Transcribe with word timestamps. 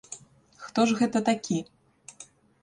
Хто 0.63 0.85
ж 0.91 0.95
гэта 1.01 1.21
такі? 1.29 1.59